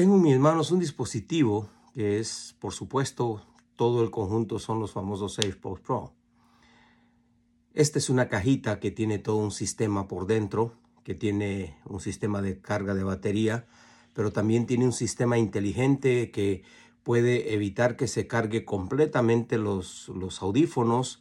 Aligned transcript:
Tengo 0.00 0.16
en 0.16 0.22
mis 0.22 0.38
manos 0.38 0.70
un 0.70 0.78
dispositivo 0.78 1.68
que 1.92 2.20
es, 2.20 2.56
por 2.58 2.72
supuesto, 2.72 3.42
todo 3.76 4.02
el 4.02 4.10
conjunto 4.10 4.58
son 4.58 4.80
los 4.80 4.92
famosos 4.92 5.34
SafePost 5.34 5.84
Pro. 5.84 6.14
Esta 7.74 7.98
es 7.98 8.08
una 8.08 8.30
cajita 8.30 8.80
que 8.80 8.90
tiene 8.90 9.18
todo 9.18 9.36
un 9.36 9.50
sistema 9.50 10.08
por 10.08 10.26
dentro, 10.26 10.72
que 11.04 11.14
tiene 11.14 11.76
un 11.84 12.00
sistema 12.00 12.40
de 12.40 12.62
carga 12.62 12.94
de 12.94 13.04
batería, 13.04 13.66
pero 14.14 14.32
también 14.32 14.64
tiene 14.64 14.86
un 14.86 14.94
sistema 14.94 15.36
inteligente 15.36 16.30
que 16.30 16.62
puede 17.02 17.52
evitar 17.52 17.96
que 17.96 18.08
se 18.08 18.26
cargue 18.26 18.64
completamente 18.64 19.58
los, 19.58 20.08
los 20.08 20.40
audífonos 20.40 21.20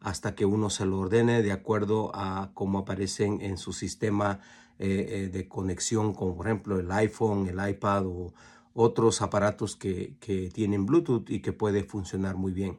hasta 0.00 0.34
que 0.34 0.46
uno 0.46 0.70
se 0.70 0.86
lo 0.86 0.98
ordene 0.98 1.42
de 1.42 1.52
acuerdo 1.52 2.10
a 2.14 2.50
cómo 2.54 2.80
aparecen 2.80 3.40
en 3.40 3.58
su 3.58 3.72
sistema 3.72 4.40
eh, 4.78 5.06
eh, 5.08 5.28
de 5.28 5.46
conexión 5.46 6.14
con, 6.14 6.34
por 6.36 6.46
ejemplo, 6.46 6.78
el 6.78 6.90
iPhone, 6.90 7.46
el 7.46 7.70
iPad 7.70 8.06
o 8.06 8.32
otros 8.72 9.20
aparatos 9.20 9.76
que, 9.76 10.16
tienen 10.54 10.86
Bluetooth 10.86 11.28
y 11.28 11.40
que 11.40 11.52
puede 11.52 11.84
funcionar 11.84 12.36
muy 12.36 12.52
bien. 12.52 12.78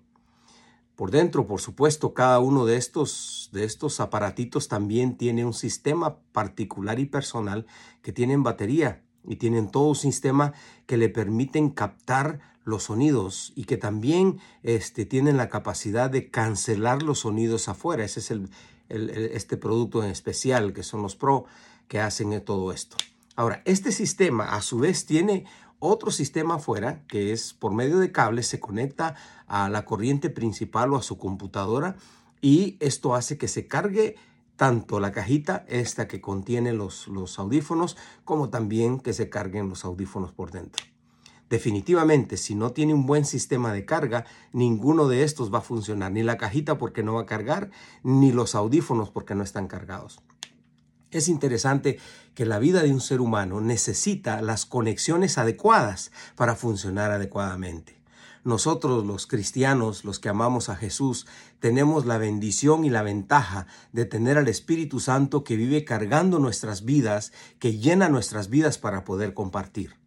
Por 0.96 1.12
dentro, 1.12 1.48
por 1.48 1.62
supuesto, 1.62 2.14
cada 2.14 2.40
uno 2.40 2.66
de 2.66 2.78
estos, 2.78 3.50
de 3.54 3.66
estos 3.66 4.00
aparatitos 4.00 4.68
también 4.68 5.18
tiene 5.18 5.46
un 5.46 5.54
sistema 5.54 6.18
particular 6.32 7.00
y 7.00 7.06
personal 7.06 7.66
que 8.02 8.12
tienen 8.12 8.44
batería 8.44 9.04
y 9.24 9.36
tienen 9.36 9.70
todo 9.70 9.90
un 9.90 9.96
sistema 9.96 10.54
que 10.86 10.98
le 10.98 11.10
permiten 11.10 11.70
captar 11.70 12.40
los 12.64 12.84
sonidos 12.84 13.54
y 13.56 13.66
que 13.66 13.78
también 13.78 14.40
este, 14.64 15.06
tienen 15.06 15.38
la 15.38 15.50
capacidad 15.50 16.10
de 16.10 16.30
cancelar 16.30 17.04
los 17.04 17.20
sonidos 17.20 17.68
afuera. 17.70 18.04
Ese 18.04 18.20
es 18.20 18.32
el, 18.32 18.50
este 18.90 19.58
producto 19.58 20.04
en 20.04 20.12
especial 20.12 20.74
que 20.74 20.84
son 20.84 21.02
los 21.02 21.16
Pro 21.16 21.46
que 21.88 22.00
hacen 22.00 22.40
todo 22.44 22.72
esto. 22.72 22.98
Ahora, 23.36 23.62
este 23.66 23.92
sistema 23.92 24.56
a 24.56 24.62
su 24.62 24.80
vez 24.80 25.06
tiene 25.06 25.46
otro 25.80 26.12
sistema 26.12 26.56
afuera 26.56 27.04
que 27.08 27.32
es 27.32 27.54
por 27.54 27.74
medio 27.74 28.00
de 28.00 28.12
cables, 28.12 28.48
se 28.48 28.60
conecta 28.60 29.16
a 29.48 29.70
la 29.70 29.84
corriente 29.84 30.30
principal 30.30 30.94
o 30.94 30.98
a 30.98 31.02
su 31.02 31.18
computadora 31.18 31.96
y 32.40 32.78
esto 32.80 33.16
hace 33.16 33.38
que 33.38 33.48
se 33.48 33.68
cargue 33.68 34.16
tanto 34.56 35.00
la 35.00 35.12
cajita, 35.12 35.66
esta 35.68 36.08
que 36.08 36.22
contiene 36.22 36.72
los, 36.72 37.08
los 37.08 37.40
audífonos, 37.40 37.98
como 38.26 38.50
también 38.50 39.00
que 39.00 39.14
se 39.14 39.28
carguen 39.28 39.70
los 39.70 39.86
audífonos 39.86 40.34
por 40.34 40.52
dentro. 40.52 40.86
Definitivamente, 41.52 42.38
si 42.38 42.56
no 42.56 42.72
tiene 42.72 42.94
un 42.94 43.06
buen 43.06 43.26
sistema 43.26 43.74
de 43.74 43.84
carga, 43.84 44.26
ninguno 44.54 45.10
de 45.10 45.24
estos 45.24 45.54
va 45.54 45.58
a 45.58 45.62
funcionar, 45.62 46.10
ni 46.10 46.24
la 46.24 46.38
cajita 46.38 46.78
porque 46.78 47.04
no 47.04 47.16
va 47.16 47.24
a 47.24 47.26
cargar, 47.26 47.72
ni 48.04 48.32
los 48.32 48.56
audífonos 48.56 49.10
porque 49.10 49.36
no 49.36 49.44
están 49.44 49.68
cargados. 49.68 50.22
Es 51.12 51.28
interesante 51.28 52.00
que 52.36 52.46
la 52.46 52.58
vida 52.58 52.84
de 52.84 52.94
un 52.94 53.02
ser 53.02 53.20
humano 53.20 53.60
necesita 53.60 54.42
las 54.42 54.66
conexiones 54.66 55.38
adecuadas 55.38 56.14
para 56.38 56.56
funcionar 56.56 57.12
adecuadamente. 57.12 58.02
Nosotros 58.46 59.06
los 59.06 59.28
cristianos, 59.28 60.06
los 60.06 60.20
que 60.20 60.30
amamos 60.30 60.70
a 60.70 60.78
Jesús, 60.78 61.28
tenemos 61.60 62.06
la 62.06 62.18
bendición 62.18 62.86
y 62.86 62.90
la 62.90 63.04
ventaja 63.04 63.68
de 63.92 64.06
tener 64.06 64.38
al 64.38 64.48
Espíritu 64.48 65.02
Santo 65.02 65.44
que 65.44 65.58
vive 65.58 65.84
cargando 65.84 66.40
nuestras 66.40 66.86
vidas, 66.86 67.34
que 67.60 67.78
llena 67.78 68.08
nuestras 68.08 68.50
vidas 68.50 68.78
para 68.78 69.04
poder 69.04 69.34
compartir. 69.34 70.01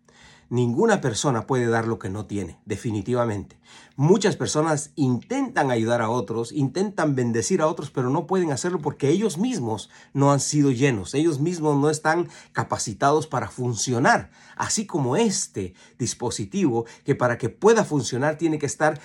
Ninguna 0.55 1.01
persona 1.01 1.49
puede 1.49 1.67
dar 1.67 1.89
lo 1.89 1.99
que 1.99 2.09
no 2.09 2.27
tiene, 2.27 2.61
definitivamente. 2.65 3.59
Muchas 3.97 4.37
personas 4.37 4.93
intentan 4.95 5.73
ayudar 5.73 6.01
a 6.01 6.11
otros, 6.11 6.53
intentan 6.53 7.17
bendecir 7.17 7.61
a 7.61 7.67
otros, 7.67 7.91
pero 7.91 8.09
no 8.09 8.29
pueden 8.29 8.53
hacerlo 8.53 8.79
porque 8.79 9.09
ellos 9.09 9.37
mismos 9.37 9.91
no 10.13 10.31
han 10.31 10.39
sido 10.39 10.71
llenos, 10.71 11.13
ellos 11.15 11.41
mismos 11.41 11.77
no 11.77 11.91
están 11.91 12.29
capacitados 12.53 13.27
para 13.27 13.49
funcionar, 13.49 14.31
así 14.55 14.87
como 14.87 15.17
este 15.17 15.75
dispositivo 15.99 16.87
que 17.03 17.17
para 17.17 17.37
que 17.37 17.49
pueda 17.49 17.85
funcionar 17.85 18.39
tiene 18.39 18.61
que 18.61 18.67
estar 18.67 19.01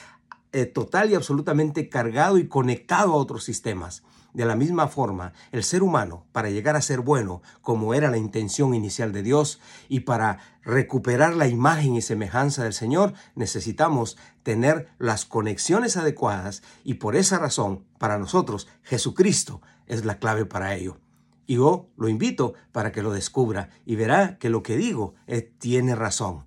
eh, 0.52 0.66
total 0.66 1.12
y 1.12 1.16
absolutamente 1.16 1.90
cargado 1.90 2.38
y 2.38 2.48
conectado 2.48 3.14
a 3.14 3.18
otros 3.18 3.44
sistemas. 3.44 4.04
De 4.34 4.46
la 4.46 4.56
misma 4.56 4.88
forma, 4.88 5.34
el 5.52 5.64
ser 5.64 5.82
humano, 5.82 6.26
para 6.32 6.52
llegar 6.52 6.76
a 6.76 6.82
ser 6.82 7.00
bueno, 7.00 7.42
como 7.62 7.96
era 7.96 8.12
la 8.12 8.18
intención 8.18 8.76
inicial 8.76 9.12
de 9.12 9.24
Dios, 9.24 9.60
y 9.88 10.02
para 10.02 10.38
recuperar 10.64 11.36
la 11.36 11.48
imagen 11.48 11.96
y 11.96 12.02
semejanza 12.02 12.64
del 12.64 12.74
Señor, 12.74 13.14
necesitamos 13.34 14.18
tener 14.44 14.88
las 15.00 15.26
conexiones 15.26 15.98
adecuadas 15.98 16.62
y 16.84 16.96
por 16.96 17.16
esa 17.16 17.40
razón, 17.40 17.86
para 17.98 18.20
nosotros, 18.20 18.68
Jesucristo 18.84 19.62
es 19.88 20.06
la 20.06 20.20
clave 20.20 20.46
para 20.46 20.76
ello. 20.76 21.00
Y 21.48 21.56
yo 21.56 21.90
lo 21.98 22.08
invito 22.08 22.54
para 22.72 22.92
que 22.92 23.02
lo 23.02 23.12
descubra 23.12 23.72
y 23.84 23.96
verá 23.96 24.38
que 24.38 24.52
lo 24.52 24.62
que 24.62 24.78
digo 24.78 25.16
eh, 25.26 25.42
tiene 25.42 25.96
razón. 25.96 26.46